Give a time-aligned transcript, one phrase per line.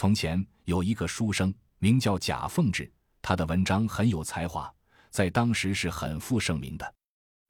[0.00, 4.74] 从前有一个书生，名叫贾凤志，他的文章很有才华，
[5.10, 6.94] 在当时是很负盛名的。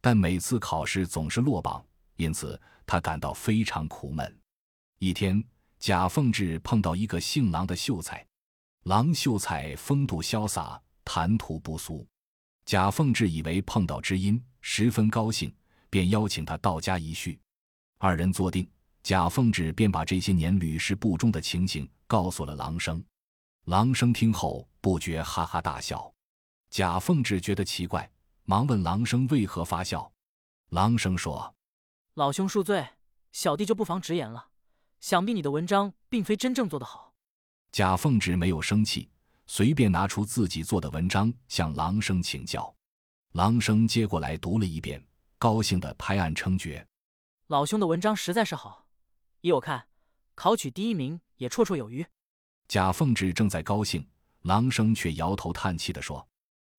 [0.01, 1.81] 但每次考试总是落榜，
[2.17, 4.37] 因此他感到非常苦闷。
[4.99, 5.41] 一天，
[5.79, 8.27] 贾凤志碰到一个姓郎的秀才，
[8.83, 12.05] 郎秀才风度潇洒，谈吐不俗。
[12.65, 15.55] 贾凤志以为碰到知音，十分高兴，
[15.89, 17.39] 便邀请他到家一叙。
[17.99, 18.69] 二人坐定，
[19.03, 23.03] 贾凤志便把这些年屡试不中的情形告诉了郎生。
[23.67, 26.13] 郎生听后不觉哈哈大笑。
[26.71, 28.11] 贾凤志觉得奇怪。
[28.45, 30.11] 忙问郎生为何发笑，
[30.71, 31.55] 郎生说
[32.15, 32.85] ：“老兄恕罪，
[33.31, 34.49] 小弟就不妨直言了。
[34.99, 37.15] 想必你的文章并非真正做得好。”
[37.71, 39.09] 贾凤志没有生气，
[39.47, 42.75] 随便拿出自己做的文章向郎生请教。
[43.35, 45.01] 郎生接过来读了一遍，
[45.39, 46.85] 高兴的拍案称绝
[47.47, 48.85] ：“老兄的文章实在是好，
[49.41, 49.89] 依我看，
[50.35, 52.07] 考取第一名也绰绰有余。”
[52.69, 54.09] 贾凤志正在高兴，
[54.43, 56.29] 郎生却摇头叹气的说：“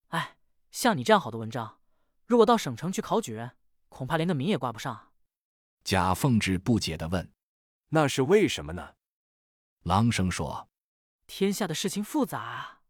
[0.09, 0.38] 哎。”
[0.71, 1.81] 像你这样好的文章，
[2.25, 3.58] 如果到省城去考举人，
[3.89, 5.11] 恐怕连个名也挂不上。
[5.83, 7.33] 贾凤志不解的问
[7.91, 8.95] ：“那是为什么呢？”
[9.83, 10.69] 郎生说
[11.27, 12.83] ：“天下的事情复杂啊。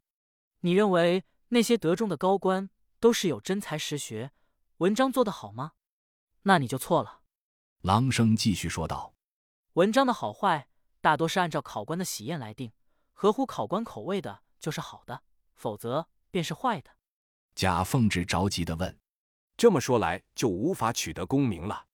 [0.59, 4.31] 你认为那些得中的高官都是有真才实学，
[4.77, 5.71] 文章做得好吗？
[6.43, 7.21] 那你就错了。”
[7.81, 9.15] 郎生继续说道
[9.75, 10.67] ：“文章的好坏
[10.99, 12.73] 大多是按照考官的喜宴来定，
[13.13, 15.23] 合乎考官口味的就是好的，
[15.55, 16.91] 否则便是坏的。”
[17.55, 18.99] 贾凤志着急的问
[19.55, 21.85] ：“这么说来，就无法取得功名了？”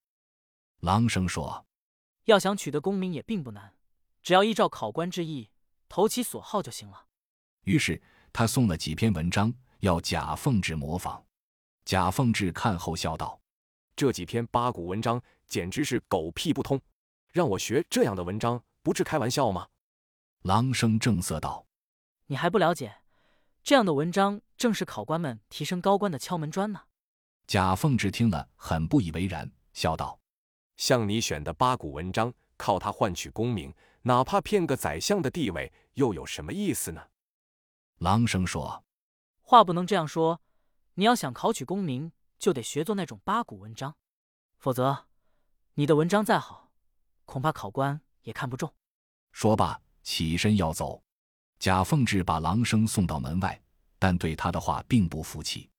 [0.82, 1.68] 郎生说
[2.26, 3.76] ：“要想取得功名也并不难，
[4.24, 5.52] 只要依照考官之意，
[5.88, 7.06] 投其所好就行了。”
[7.66, 8.02] 于是
[8.34, 11.24] 他送了几篇文章要贾凤志模仿。
[11.86, 13.40] 贾凤志看后笑道
[13.96, 16.82] ：“这几篇八股文章简直是狗屁不通，
[17.38, 19.68] 让我学这样的文章，不是开玩笑吗？”
[20.42, 21.68] 郎生正色道
[22.26, 22.96] ：“你还不了解。”
[23.64, 26.82] 这样的文章正是考官们提升高官的敲门砖呢。
[27.46, 30.20] 贾凤志听了很不以为然，笑道
[30.78, 33.72] ：“像你选的八股文章，靠它换取功名，
[34.02, 37.10] 哪怕骗个宰相的地位，又有什么意思呢？”
[38.00, 38.84] 郎生说
[39.42, 40.42] ：“话不能这样说，
[40.96, 43.96] 你要想考取功名，就得学做那种八股文章，
[44.58, 45.06] 否则，
[45.76, 46.67] 你的文章再好，
[47.28, 48.74] 恐怕考官也看不中。”
[49.32, 51.04] 说罢，起身要走。
[51.60, 53.62] 贾凤志把郎生送到门外，
[54.00, 55.70] 但对他的话并不服气。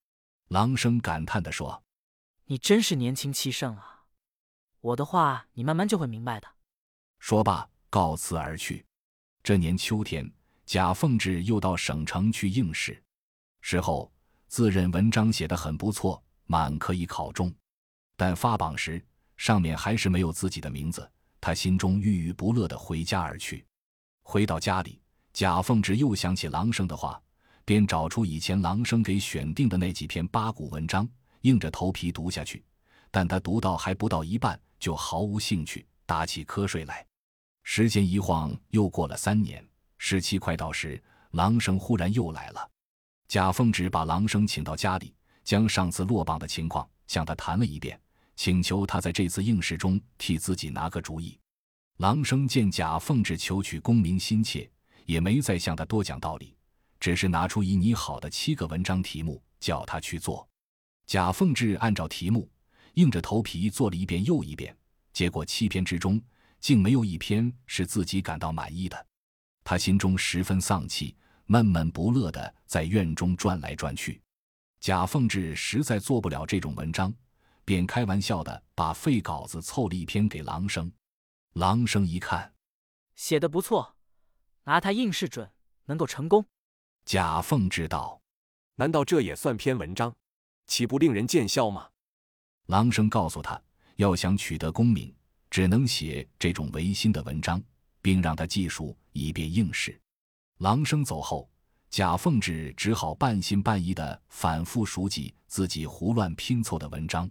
[0.48, 1.82] 郎生感叹地说
[2.46, 4.04] ：“你真是年轻气盛啊！
[4.80, 6.48] 我的话你慢慢就会明白的。”
[7.18, 8.84] 说罢，告辞而去。
[9.42, 10.30] 这年秋天，
[10.66, 13.02] 贾凤志又到省城去应试，
[13.60, 14.12] 事后
[14.46, 17.54] 自认文章写得很不错，满可以考中，
[18.16, 19.04] 但发榜时
[19.36, 21.08] 上面还是没有自己的名字，
[21.40, 23.64] 他心中郁郁不乐地回家而去。
[24.22, 25.00] 回到家里。
[25.34, 27.20] 贾凤志又想起郎生的话，
[27.64, 31.08] 便找出以前郎生给选定的那几篇八股文章，
[31.42, 32.64] 硬着头皮读下去。
[33.08, 37.06] 但他读到还不到一半，就毫无兴趣，打起瞌睡来。
[37.62, 39.64] 时间一晃又过了三年，
[39.96, 41.00] 试期快到时，
[41.32, 42.68] 郎生忽然又来了。
[43.28, 48.00] 贾凤志把郎生请到家里，将上次落榜的情况向他谈了一遍，
[48.38, 51.36] 请求他在这次应试中替自己拿个主意。
[51.98, 54.70] 郎生见贾凤志求取功名心切。
[55.04, 56.54] 也没再向他多讲道理，
[57.00, 60.46] 只是拿出已拟好的七个文章题目，叫他去做。
[61.06, 62.46] 贾凤志按照题目，
[62.92, 64.76] 硬着头皮做了一遍又一遍，
[65.14, 66.20] 结果七篇之中，
[66.60, 69.06] 竟没有一篇是自己感到满意的。
[69.64, 71.16] 他心中十分丧气，
[71.46, 74.20] 闷闷不乐的在院中转来转去。
[74.78, 77.10] 贾凤志实在做不了这种文章，
[77.68, 80.90] 便开玩笑的把废稿子凑了一篇给郎生。
[81.52, 82.54] 郎生一看，
[83.14, 83.94] 写的不错。
[84.64, 85.52] 拿他应试准
[85.84, 86.42] 能够成功。
[87.04, 88.22] 贾凤知道，
[88.76, 90.16] 难道这也算篇文章？
[90.66, 91.90] 岂不令人见笑吗？
[92.68, 93.62] 郎生告诉他，
[93.96, 95.14] 要想取得功名，
[95.50, 97.62] 只能写这种违心的文章，
[98.00, 100.00] 并让他记述，以便应试。
[100.60, 101.50] 郎生走后，
[101.90, 107.30] 贾凤志只好半信半疑的反复熟记自己胡乱拼凑的文章。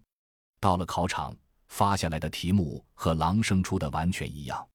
[0.67, 1.33] 到了考场，
[1.69, 4.67] 发下来的题目和郎生出的完全一样。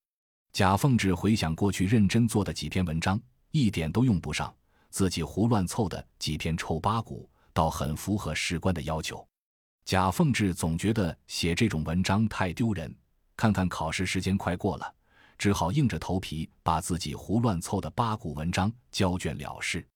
[0.51, 4.51] 贾凤志回想过去认真做的几篇文章，一点都用不上；
[4.89, 9.23] 自己胡乱凑的几篇臭八股，倒很符合士官的要求。
[9.85, 12.97] 贾凤志总觉得写这种文章太丢人，
[13.37, 14.95] 看看考试时间快过了，
[15.37, 19.87] 只好硬着头皮把自己胡乱凑的八股文章交卷了事。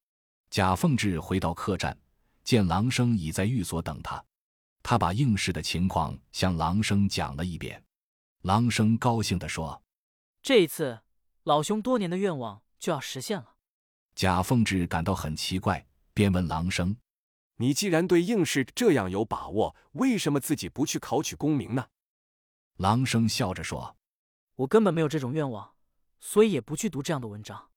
[0.51, 1.97] 贾凤志回到客栈，
[2.45, 4.23] 见郎生已在寓所等他，
[4.89, 7.83] 他把应试的情况向郎生讲了一遍。
[8.43, 9.83] 郎生高兴地说。
[10.41, 11.01] 这一次，
[11.43, 13.57] 老兄多年的愿望就要实现了。
[14.15, 15.85] 贾凤志感到很奇怪，
[16.15, 16.97] 便问郎生
[17.59, 21.89] ：“你既然对应试这样有把握，为什么自己不去考取功名呢？”
[22.79, 23.97] 郎生笑着说
[24.55, 25.75] ：“我根本没有这种愿望，
[26.21, 27.71] 所以也不去读这样的文章。”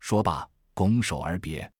[0.00, 1.72] 说罢，拱手而别。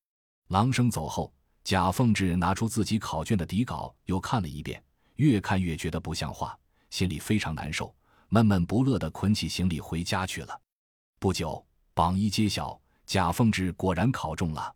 [0.46, 1.34] 郎生走后，
[1.68, 4.82] 贾凤志拿出自己考卷的底稿，又看了一遍，
[5.16, 7.94] 越看越觉得不像话，心里非常难受，
[8.30, 10.58] 闷闷不乐地捆起行李回家去了。
[11.18, 11.62] 不久，
[11.92, 14.74] 榜一揭晓，贾凤志果然考中了。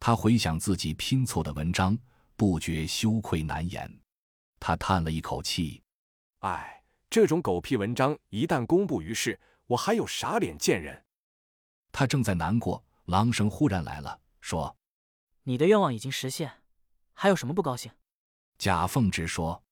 [0.00, 1.96] 他回想自己拼凑的文章，
[2.34, 3.88] 不觉羞愧难言。
[4.58, 5.80] 他叹了一口气
[6.42, 9.38] ：“唉。”这种狗屁文章一旦公布于世，
[9.68, 11.00] 我还有啥脸见人？
[11.92, 14.76] 他正在难过，狼生忽然来了，说
[15.44, 16.62] ：“你的愿望已经实现，
[17.14, 17.92] 还有什么不高兴？”
[18.58, 19.64] 贾凤之说：“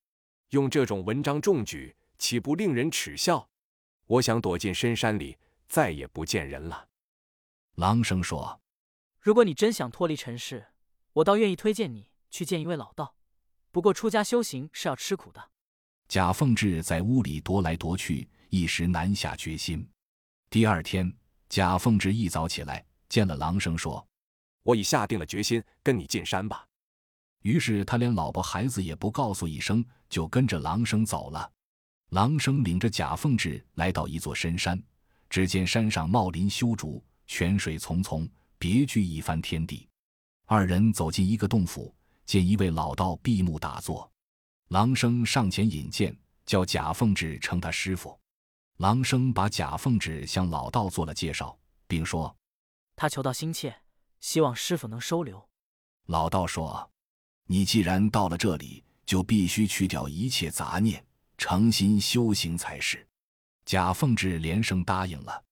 [0.49, 3.49] 用这种文章中举，岂不令人耻笑？
[4.05, 5.37] 我想躲进深山里，
[5.67, 6.87] 再也不见人了。”
[7.75, 8.61] 狼生说
[9.19, 10.67] ：“如果你真想脱离尘世，
[11.13, 13.15] 我倒愿意推荐你去见一位老道。
[13.71, 15.51] 不过出家修行是要吃苦的。”
[16.07, 19.89] 贾凤志在屋里踱来踱去，一时难下决心。
[20.51, 21.11] 第二天，
[21.49, 24.05] 贾凤志一早起来，见了狼生，说
[24.63, 26.65] ：“我已下定了决心，跟你进山吧。”
[27.43, 31.51] 于是他连老婆孩子也不告诉一声，就跟着狼生走了。
[32.09, 34.81] 狼生领着贾凤志来到一座深山，
[35.29, 39.89] 只见山上茂林修竹，泉水淙淙，别具一番天地。
[40.45, 41.93] 二人走进一个洞府，
[42.25, 44.09] 见一位老道闭目打坐。
[44.69, 48.17] 狼生上前引荐，叫贾凤志称他师傅。
[48.77, 51.57] 狼生把贾凤志向老道做了介绍，
[51.87, 52.33] 并说
[52.95, 53.75] ：“他求道心切，
[54.23, 55.49] 希望师傅能收留。”
[56.07, 56.89] 老道说
[57.45, 61.05] ：“你既然到了这里，就必须去掉一切杂念，
[61.37, 63.05] 诚心修行才是。”
[63.67, 65.43] 贾凤志连声答应了。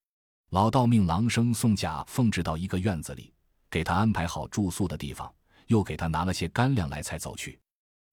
[0.50, 3.32] 老道命郎生送贾凤志到一个院子里，
[3.70, 5.30] 给他安排好住宿的地方，
[5.66, 7.60] 又给他拿了些干粮来，才走去。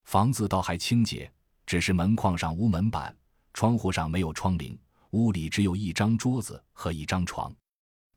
[0.04, 1.32] 房子倒还清洁，
[1.66, 3.16] 只是门框上无门板，
[3.54, 4.78] 窗户上没有窗棂，
[5.12, 7.54] 屋里只有一张桌子和一张床。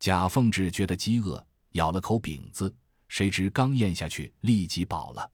[0.01, 2.75] 贾凤志觉得饥饿，咬了口饼子，
[3.09, 5.31] 谁知刚咽下去，立即饱了。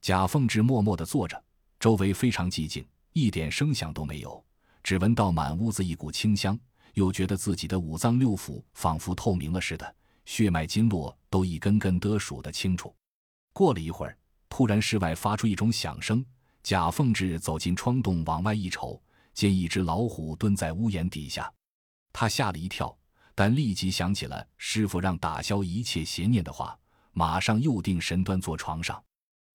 [0.00, 1.42] 贾凤志默默地坐着，
[1.80, 4.44] 周围非常寂静，一点声响都没有，
[4.82, 6.58] 只闻到满屋子一股清香，
[6.94, 12.94] 又觉得自己的五脏六腑仿佛透明了似的，血脉经络都一根根得数得清楚。
[13.52, 14.16] 过了一会儿。
[14.56, 16.24] 突然，室外发出一种响声。
[16.62, 19.02] 贾凤志走进窗洞，往外一瞅，
[19.32, 21.52] 见一只老虎蹲在屋檐底下。
[22.12, 22.96] 他吓了一跳，
[23.34, 26.78] 但立即想起了师傅让打消一切邪念的话，
[27.12, 29.02] 马上又定神端坐床上。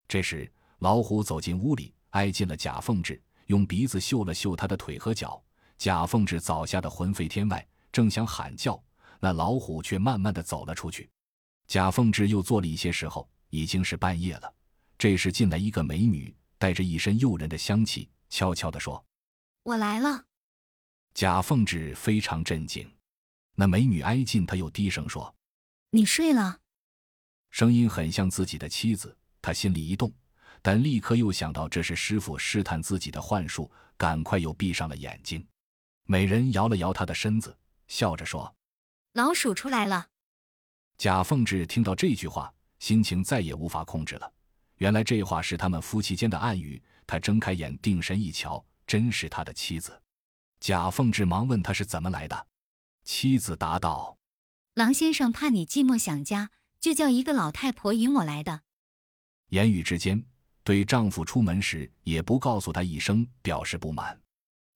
[0.08, 5.42] 这时，老虎走进屋里，挨近了贾凤志，用鼻子嗅了嗅他的腿和脚。
[5.78, 8.81] 贾凤志早吓得魂飞天外，正想喊叫，
[9.20, 11.10] 那老虎却慢慢的走了出去。
[11.68, 14.54] 贾凤志又坐了一些时候，已经是半夜了。
[14.98, 19.02] 这时进来一个美女，带着一身诱人的香气，悄悄地说
[19.64, 20.26] ：“我来了。”
[21.16, 22.90] 贾凤志非常震惊。
[23.59, 25.35] 那美女挨近，他又低声说
[25.91, 26.61] ：“你睡了。”
[27.51, 30.09] 声音很像自己的妻子，他心里一动，
[30.61, 35.45] 但立刻又想到这是师傅试探自己的幻术，赶快又闭上了眼睛。
[36.06, 37.53] 美人摇了摇他的身子，
[37.89, 38.56] 笑着说
[39.11, 40.07] ：“老鼠出来了。”
[40.97, 42.50] 贾凤志听到这句话，
[42.80, 44.33] 心情再也无法控制了。
[44.78, 46.81] 原来这话是他们夫妻间的暗语。
[47.06, 50.01] 他睁开眼，定神一瞧，真是他的妻子。
[50.61, 52.47] 贾凤志忙问他是怎么来的。
[53.11, 54.19] 妻子答道
[54.75, 58.61] ：“郎先生怕你寂寞想家，就叫一个老太婆引我来的。”
[59.49, 60.23] 言语之间，
[60.63, 64.21] 对丈夫出门时也不告诉他一声，表示不满。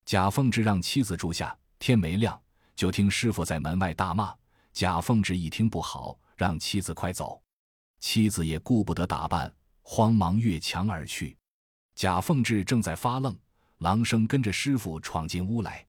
[0.04, 2.42] 贾凤志让妻子住下，天没亮
[2.76, 4.36] 就听师傅在门外大骂。
[4.72, 7.40] 贾凤志一听不好，让妻子快走。
[8.00, 9.54] 妻子也顾不得打扮。
[9.84, 11.38] 慌忙越墙而去，
[11.94, 13.38] 贾凤志正在发愣，
[13.78, 15.86] 狼生跟着师傅闯进屋来。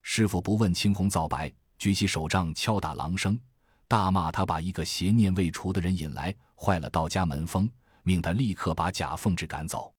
[0.00, 3.36] 师傅不问青红皂白，举起手杖敲打狼生，
[3.88, 7.68] 大骂他把一个邪念未除的人引来，坏了道家门风，
[8.04, 9.92] 命他立刻把贾凤志赶走。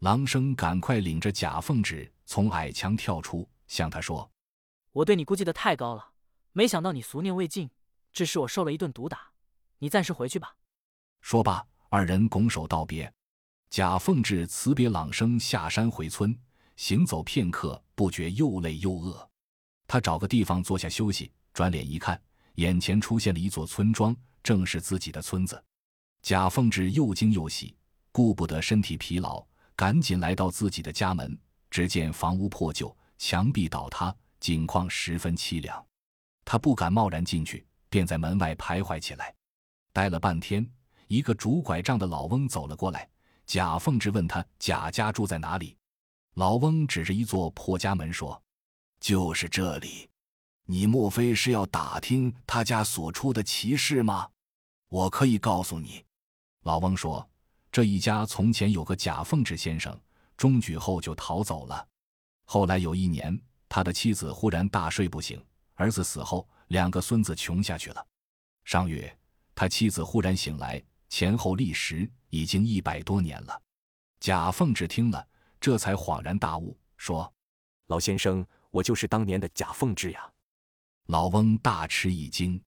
[0.00, 4.28] 狼生赶快领着贾凤志从矮墙跳出，向他说
[4.90, 6.04] ：“我对你估计的太高了，
[6.50, 7.70] 没想到你俗念未尽，
[8.12, 9.30] 致使我受了一顿毒打。
[9.78, 10.56] 你暂时回去吧。”
[11.22, 11.64] 说罢。
[11.90, 13.12] 二人拱手道别，
[13.68, 16.36] 贾凤志辞别朗生，下山回村。
[16.74, 19.29] 行走片刻，不觉又累又饿，
[19.92, 21.32] 他找个地方坐下休息。
[21.52, 22.22] 转脸一看，
[22.54, 25.60] 眼前出现了一座村庄，正是自己的村子。
[26.22, 27.76] 贾凤志又惊又喜，
[28.12, 29.44] 顾不得身体疲劳，
[29.74, 31.36] 赶紧来到自己的家门。
[31.72, 35.84] 只见房屋破旧，墙壁倒塌，景况十分凄凉。
[36.44, 39.34] 他不敢贸然进去，便在门外徘徊起来。
[39.92, 40.64] 待了半天，
[41.08, 43.08] 一个拄拐杖的老翁走了过来。
[43.44, 45.76] 贾凤志问他：“贾家住在哪里？”
[46.34, 48.40] 老翁指着一座破家门说
[49.00, 50.08] ：“就是这里。
[50.66, 54.28] 你莫非是要打听他家所出的奇事吗？
[54.88, 56.04] 我可以告诉你。”
[56.62, 57.28] 老翁说
[57.72, 59.98] ：“这一家从前有个贾凤志先生，
[60.36, 61.88] 中举后就逃走了。
[62.44, 63.36] 后来有一年，
[63.68, 68.06] 他的妻子忽然大睡不醒，儿子死后，两个孙子穷下去了。
[68.64, 69.18] 上月，
[69.54, 73.60] 他妻子忽然醒来，前后历时。”已经一百多年了，
[74.20, 75.26] 贾凤志听了，
[75.60, 77.34] 这才恍然大悟，说
[77.90, 80.30] ：“老先生，我就是当年的贾凤志呀。”
[81.08, 82.60] 老翁大吃一惊，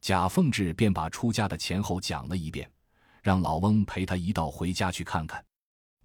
[0.00, 2.70] 贾凤志便把出家的前后讲了一遍，
[3.22, 5.44] 让老翁陪他一道回家去看看。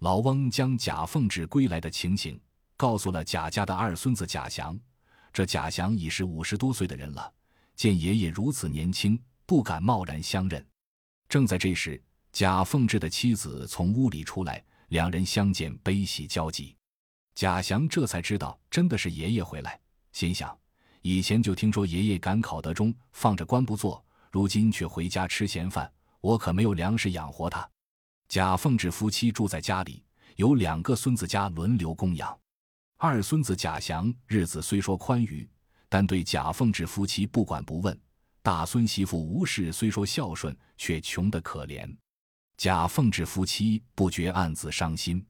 [0.00, 2.40] 老翁将贾凤志归来的情形
[2.76, 4.78] 告诉了贾家的二孙子贾祥，
[5.32, 7.32] 这贾祥已是五十多岁的人了，
[7.74, 10.66] 见爷爷如此年轻，不敢贸然相认。
[11.28, 12.02] 正在这时。
[12.32, 16.75] 贾凤志的妻子从屋里出来，两人相见，悲喜交集。
[17.36, 19.78] 贾祥这才知道，真的是爷爷回来，
[20.12, 20.58] 心想：
[21.02, 24.02] 以前就听说爷爷赶考得中，放着官不做，
[24.32, 27.68] 如今却回家吃闲饭，我可没有粮食养活他。
[28.26, 30.02] 贾凤志夫妻住在家里，
[30.36, 32.36] 有两个孙子家轮流供养。
[32.96, 35.46] 二孙子贾祥日子虽说宽裕，
[35.90, 37.94] 但对贾凤志夫妻不管不问；
[38.40, 41.86] 大孙媳妇吴氏虽说孝顺，却穷得可怜。
[42.56, 45.22] 贾凤志夫妻不觉暗自伤心。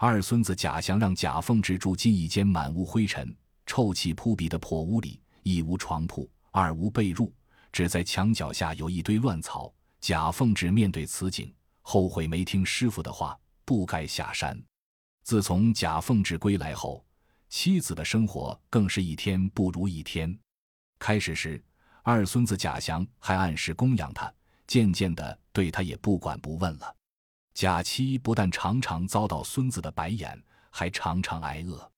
[0.00, 3.36] 二孙子贾祥让贾凤志住进一间满屋灰尘、
[3.66, 7.28] 臭气扑鼻的破屋里，一无床铺，二无被褥，
[7.72, 9.74] 只在墙角下有一堆乱草。
[10.00, 11.52] 贾凤志面对此景，
[11.82, 14.56] 后悔没听师傅的话，不该下山。
[15.24, 17.04] 自从贾凤志归来后，
[17.48, 20.32] 妻子的生活更是一天不如一天。
[21.00, 21.60] 开始时，
[22.04, 24.32] 二孙子贾祥还按时供养他。
[24.68, 26.94] 渐渐的，对他也不管不问了。
[27.58, 31.90] 贾妻不但常常遭到孙子的白眼，还常常挨饿。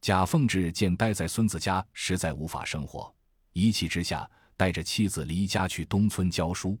[0.00, 3.12] 贾凤志见待在孙子家实在无法生活，
[3.52, 6.78] 一气之下带着妻子离家去东村教书。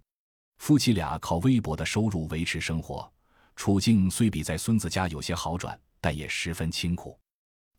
[0.58, 3.12] 夫妻俩靠微薄的收入维持生活，
[3.56, 7.18] 处境虽比在孙子家有些好转，但也十分清苦。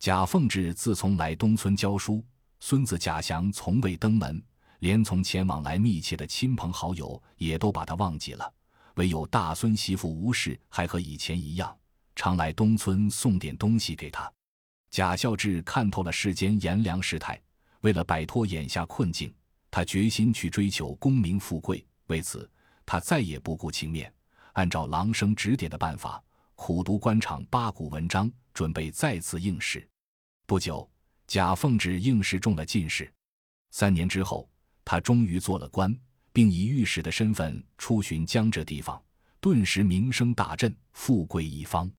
[0.00, 2.22] 贾凤志自从来东村教书，
[2.60, 4.44] 孙子贾祥从未登门。
[4.80, 8.52] 连从前往来密切的亲朋好友也都把他忘记了，
[8.94, 11.76] 唯有大孙媳妇吴氏还和以前一样，
[12.14, 14.30] 常来东村送点东西给他。
[14.90, 17.40] 贾孝志看透了世间炎凉世态，
[17.80, 19.34] 为了摆脱眼下困境，
[19.70, 21.86] 他决心去追求功名富贵。
[22.08, 22.50] 为此，
[22.84, 24.12] 他再也不顾情面，
[24.52, 26.22] 按照郎生指点的办法，
[26.54, 29.88] 苦读官场八股文章，准备再次应试。
[30.46, 30.88] 不久，
[31.26, 33.12] 贾凤旨应试中了进士。
[33.70, 34.48] 三年之后。
[34.84, 35.96] 他终于做了官，
[36.32, 39.00] 并以御史的身份出巡江浙地方，
[39.40, 41.90] 顿时名声大振，富贵一方。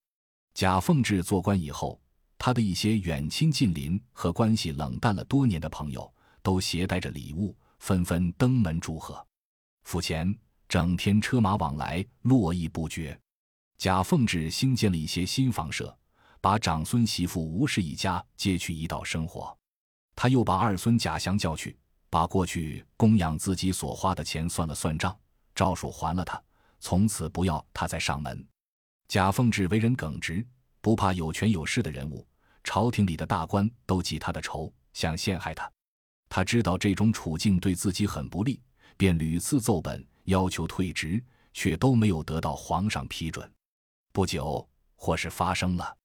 [0.53, 1.99] 贾凤志做官以后，
[2.37, 6.11] 他的一些远亲近邻和关系冷淡了多年的朋友，
[6.41, 9.25] 都携带着礼物，纷纷登门祝贺。
[9.83, 10.35] 府前
[10.67, 13.19] 整天车马往来，络绎不绝。
[13.77, 15.95] 贾凤志兴建了一些新房舍，
[16.39, 19.55] 把长孙媳妇吴氏一家接去一道生活。
[20.15, 21.75] 他又把二孙贾祥叫去。
[22.13, 25.17] 把过去供养自己所花的钱算了算账，
[25.55, 26.39] 照数还了他，
[26.79, 28.47] 从此不要他再上门。
[29.07, 30.45] 贾凤志为人耿直，
[30.79, 32.23] 不怕有权有势的人物，
[32.63, 35.67] 朝廷里的大官都记他的仇，想陷害他。
[36.29, 38.61] 他知道这种处境对自己很不利，
[38.95, 41.19] 便屡次奏本要求退职，
[41.51, 43.51] 却都没有得到皇上批准。
[44.11, 45.97] 不久，祸事发生了，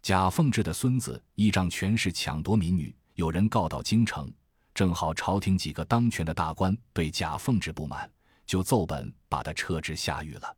[0.00, 4.32] 贾凤志的孙子依仗权势抢夺民女，有人告到京城。
[4.80, 8.10] 正好朝廷几个当权的大官对贾凤志不满，
[8.46, 10.56] 就奏本把他撤职下狱了。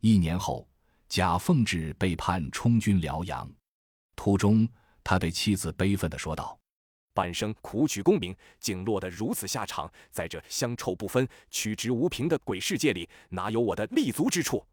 [0.00, 0.68] 一年后，
[1.08, 3.50] 贾凤志被判充军辽阳，
[4.14, 4.68] 途中
[5.02, 6.56] 他对妻子悲愤地说道
[7.12, 14.64] ：“半生苦取功名，竟落得如此下场，在这香臭不分、曲直无凭的鬼世界里，哪有我的立足之处？”